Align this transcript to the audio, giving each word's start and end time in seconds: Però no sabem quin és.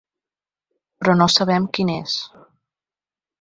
Però 1.03 1.15
no 1.19 1.27
sabem 1.33 1.67
quin 1.79 1.93
és. 1.97 2.17